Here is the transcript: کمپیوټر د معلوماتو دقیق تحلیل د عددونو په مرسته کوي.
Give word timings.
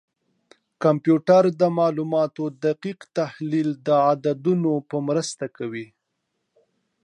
کمپیوټر 0.83 1.43
د 1.61 1.63
معلوماتو 1.77 2.43
دقیق 2.65 2.99
تحلیل 3.17 3.69
د 3.87 3.89
عددونو 4.09 4.73
په 4.89 4.97
مرسته 5.07 5.45
کوي. 5.57 5.87